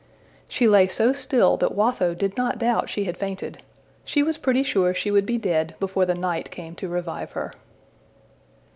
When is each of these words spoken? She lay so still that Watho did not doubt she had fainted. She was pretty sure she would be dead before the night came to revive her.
She 0.47 0.67
lay 0.67 0.87
so 0.87 1.13
still 1.13 1.57
that 1.57 1.75
Watho 1.75 2.15
did 2.15 2.35
not 2.35 2.57
doubt 2.57 2.89
she 2.89 3.03
had 3.03 3.17
fainted. 3.19 3.61
She 4.03 4.23
was 4.23 4.39
pretty 4.39 4.63
sure 4.63 4.95
she 4.95 5.11
would 5.11 5.27
be 5.27 5.37
dead 5.37 5.75
before 5.79 6.07
the 6.07 6.15
night 6.15 6.49
came 6.49 6.73
to 6.77 6.89
revive 6.89 7.33
her. 7.33 7.51